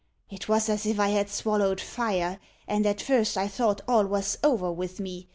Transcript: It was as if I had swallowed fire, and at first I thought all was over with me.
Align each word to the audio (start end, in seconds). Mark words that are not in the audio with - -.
It 0.31 0.49
was 0.49 0.67
as 0.67 0.87
if 0.87 0.99
I 0.99 1.09
had 1.09 1.29
swallowed 1.29 1.79
fire, 1.79 2.39
and 2.67 2.87
at 2.87 3.03
first 3.03 3.37
I 3.37 3.47
thought 3.47 3.81
all 3.87 4.07
was 4.07 4.35
over 4.43 4.71
with 4.71 4.99
me. 4.99 5.29